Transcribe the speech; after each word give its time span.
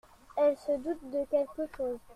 Elle 0.35 0.57
se 0.57 0.71
doute 0.71 1.11
de 1.11 1.25
quelque 1.29 1.67
chose! 1.77 1.99